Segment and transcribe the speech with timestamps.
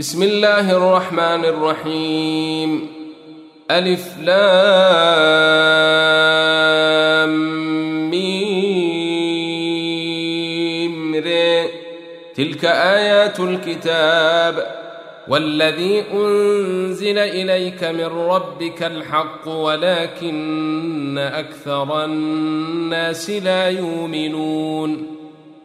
[0.00, 2.86] بسم الله الرحمن الرحيم
[3.70, 4.50] ألف لام
[8.10, 9.54] ميم
[11.14, 11.28] ر
[12.34, 14.66] تلك آيات الكتاب
[15.28, 25.19] والذي أنزل إليك من ربك الحق ولكن أكثر الناس لا يؤمنون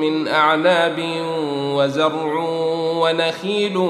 [0.00, 0.98] من أعناب
[1.74, 2.44] وزرع
[3.00, 3.88] ونخيل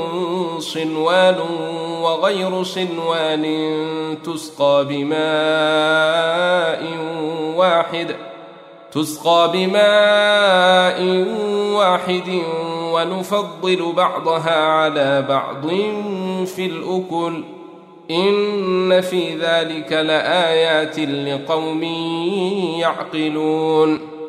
[0.59, 1.37] صنوان
[2.03, 3.45] وغير صنوان
[4.25, 5.21] تسقى بماء
[7.57, 8.17] واحد
[8.93, 11.27] تسقى بماء
[11.75, 12.43] واحد
[12.93, 15.67] ونفضل بعضها على بعض
[16.47, 17.45] في الأكل.
[18.11, 21.83] إن في ذلك لآيات لقوم
[22.81, 24.20] يعقلون.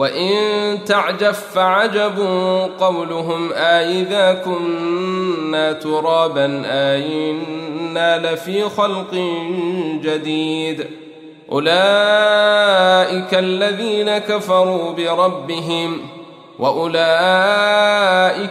[0.00, 2.18] وإن تعجب فعجب
[2.80, 9.14] قولهم أإذا كنا ترابا أئنا لفي خلق
[10.02, 10.86] جديد.
[11.52, 16.00] أولئك الذين كفروا بربهم
[16.58, 17.00] وأولئك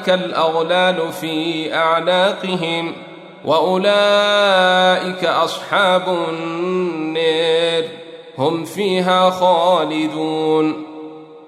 [0.10, 2.94] الأغلال في أعناقهم
[3.46, 7.84] وأولئك أصحاب النار.
[8.38, 10.89] هم فيها خالدون.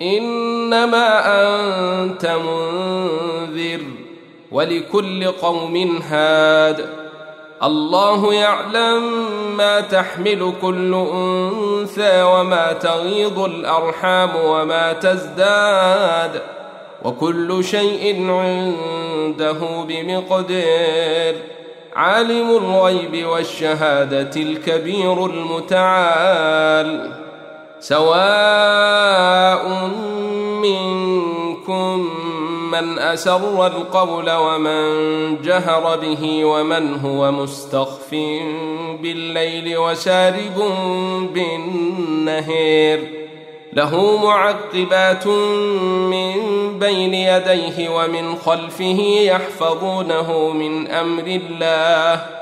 [0.00, 3.80] إنما أنت منذر
[4.52, 6.86] ولكل قوم هاد.
[7.62, 9.02] الله يعلم
[9.56, 16.42] ما تحمل كل أنثى وما تغيض الأرحام وما تزداد.
[17.04, 21.34] وكل شيء عنده بمقدار.
[21.96, 27.12] عالم الغيب والشهادة الكبير المتعال.
[27.82, 29.68] سواء
[30.62, 32.10] منكم
[32.72, 34.82] من أسر القول ومن
[35.42, 38.10] جهر به ومن هو مستخف
[39.02, 40.72] بالليل وسارب
[41.34, 43.10] بالنهير
[43.72, 46.34] له معقبات من
[46.78, 52.41] بين يديه ومن خلفه يحفظونه من أمر الله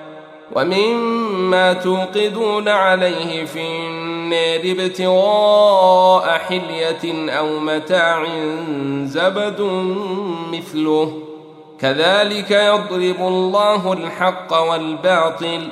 [0.55, 8.25] ومما توقدون عليه في النار ابتغاء حلية أو متاع
[9.03, 9.61] زبد
[10.53, 11.21] مثله.
[11.79, 15.67] كذلك يضرب الله الحق والباطل.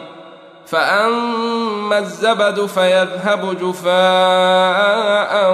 [0.66, 5.54] فأما الزبد فيذهب جفاء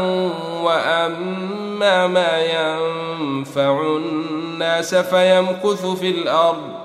[0.64, 6.85] وأما ما ينفع الناس فيمكث في الأرض.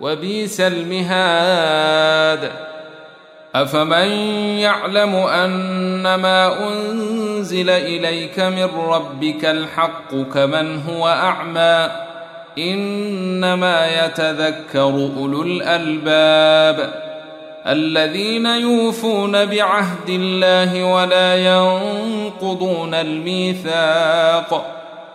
[0.00, 2.50] وبئس المهاد.
[3.54, 4.08] أفمن
[4.58, 11.90] يعلم انما أنزل إليك من ربك الحق كمن هو أعمى
[12.58, 17.08] إنما يتذكر أولو الألباب.
[17.66, 24.77] الذين يوفون بعهد الله ولا ينقضون الميثاق.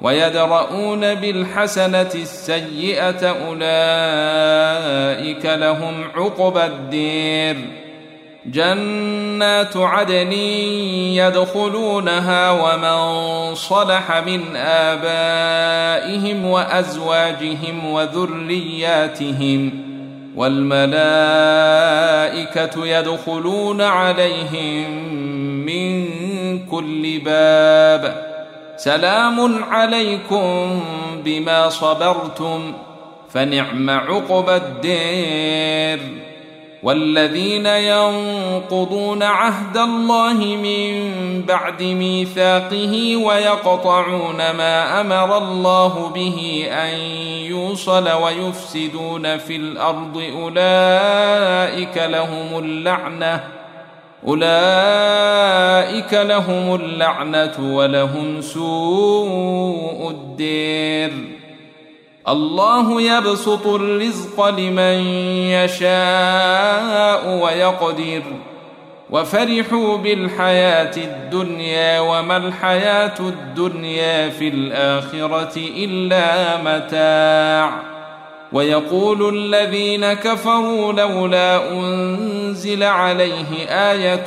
[0.00, 7.56] ويدرؤون بالحسنة السيئة أولئك لهم عقبى الدير.
[8.46, 10.32] جنات عدن
[11.12, 19.70] يدخلونها ومن صلح من آبائهم وأزواجهم وذرياتهم
[20.36, 20.88] والملائكة
[22.86, 25.14] يدخلون عليهم
[25.66, 26.08] من
[26.66, 28.27] كل باب.
[28.78, 30.82] سلام عليكم
[31.24, 32.72] بما صبرتم
[33.30, 36.00] فنعم عقبى الدير.
[36.82, 40.92] والذين ينقضون عهد الله من
[41.42, 46.98] بعد ميثاقه ويقطعون ما أمر الله به أن
[47.50, 53.57] يوصل ويفسدون في الأرض أولئك لهم اللعنة.
[54.26, 61.12] أولئك لهم اللعنة ولهم سوء الدير.
[62.28, 65.06] الله يبسط الرزق لمن
[65.50, 68.22] يشاء ويقدر.
[69.10, 77.97] وفرحوا بالحياة الدنيا وما الحياة الدنيا في الآخرة إلا متاع.
[78.52, 84.26] ويقول الذين كفروا لولا أنزل عليه آية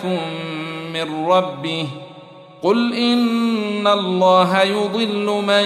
[0.93, 1.87] من ربه
[2.61, 5.65] قل إن الله يضل من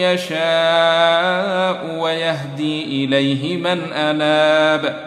[0.00, 5.06] يشاء ويهدي إليه من أناب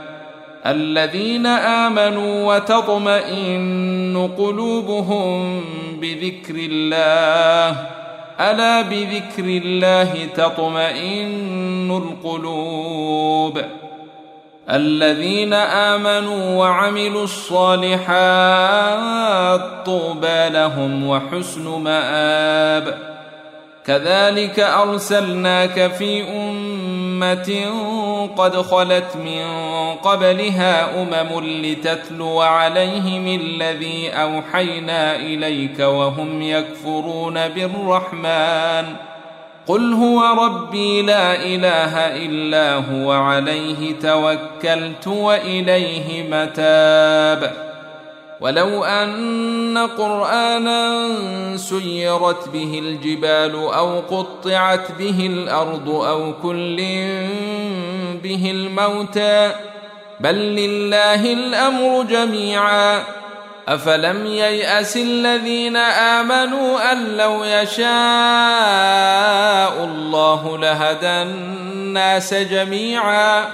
[0.65, 5.61] الذين آمنوا وتطمئن قلوبهم
[6.01, 7.98] بذكر الله
[8.39, 13.61] ألا بذكر الله تطمئن القلوب؟
[14.69, 17.99] الذين آمنوا وعملوا الصالحات
[19.85, 22.97] طوبى لهم وحسن مآب.
[23.85, 27.65] كذلك أرسلناك في أمة
[28.37, 29.43] قد خلت من
[29.95, 38.95] قبلها أمم لتتلو عليهم الذي أوحينا إليك وهم يكفرون بالرحمن.
[39.67, 47.69] قل هو ربي لا إله إلا هو عليه توكلت وإليه متاب.
[48.41, 51.07] ولو أن قرآنا
[51.55, 56.77] سيرت به الجبال أو قطعت به الأرض أو كل
[58.23, 59.51] به الموتى
[60.19, 63.03] بل لله الأمر جميعا.
[63.67, 67.85] أفلم ييأس الذين آمنوا أن لو يشاء
[69.83, 73.45] الله لهدى الناس جميعا.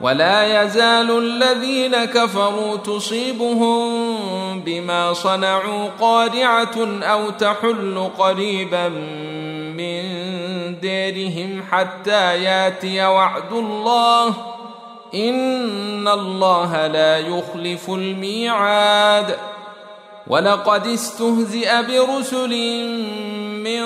[0.00, 8.88] ولا يزال الذين كفروا تصيبهم بما صنعوا قارعة أو تحل قريبا
[9.78, 10.02] من
[10.80, 14.49] ديرهم حتى ياتي وعد الله
[15.14, 19.36] ان الله لا يخلف الميعاد
[20.26, 22.54] ولقد استهزئ برسل
[23.64, 23.84] من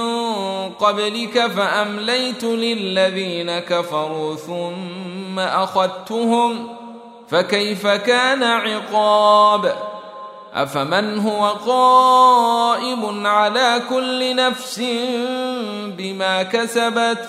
[0.70, 6.68] قبلك فامليت للذين كفروا ثم اخذتهم
[7.28, 9.74] فكيف كان عقاب
[10.54, 14.82] افمن هو قائم على كل نفس
[15.98, 17.28] بما كسبت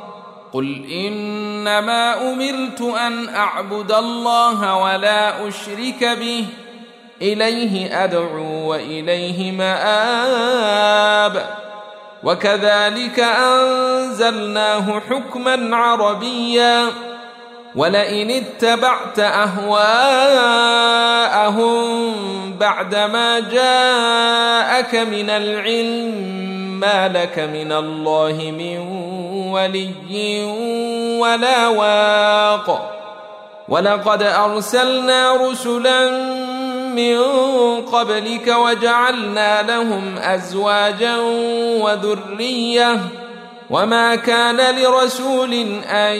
[0.53, 6.45] قل إنما أمرت أن أعبد الله ولا أشرك به.
[7.21, 11.45] إليه أدعو وإليه مآب.
[12.23, 16.87] وكذلك أنزلناه حكما عربيا.
[17.75, 19.71] ولئن اتبعت أهواءهم
[22.57, 26.15] بعدما جاءك من العلم
[26.79, 28.77] ما لك من الله من
[29.51, 30.43] ولي
[31.19, 32.97] ولا واق.
[33.69, 36.09] ولقد أرسلنا رسلا
[36.95, 37.21] من
[37.81, 41.17] قبلك وجعلنا لهم أزواجا
[41.81, 42.99] وذرية.
[43.69, 45.53] وما كان لرسول
[45.85, 46.15] أن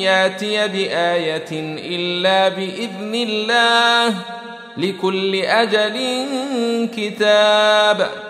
[0.00, 1.50] يأتي بآية
[1.96, 4.14] إلا بإذن الله
[4.76, 6.26] لكل أجل
[6.96, 8.29] كتاب.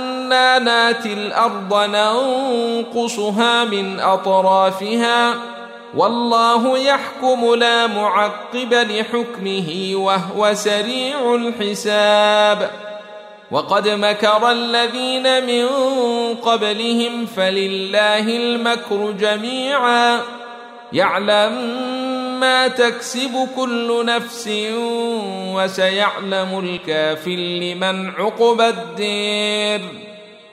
[0.31, 5.33] أنا ناتي الأرض ننقصها من اطرافها
[5.95, 12.71] والله يحكم لا معقب لحكمه وهو سريع الحساب
[13.51, 15.67] وقد مكر الذين من
[16.35, 20.21] قبلهم فلله المكر جميعا
[20.93, 21.53] يعلم
[22.39, 24.49] ما تكسب كل نفس
[25.55, 30.10] وسيعلم الكافر لمن عقب الدير